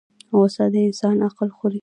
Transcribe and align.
غصه 0.37 0.65
د 0.73 0.75
انسان 0.87 1.15
عقل 1.27 1.49
خوري 1.57 1.79